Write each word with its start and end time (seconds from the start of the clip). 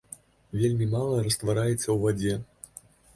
Вельмі 0.61 0.87
мала 0.93 1.19
раствараецца 1.27 1.83
ў 1.91 1.95
вадзе. 2.05 2.33